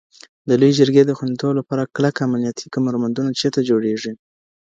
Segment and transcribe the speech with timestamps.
[0.47, 4.11] د لویې جرګي د خوندیتوب لپاره کلک امنیتي کمربندونه چېرته جوړیږي؟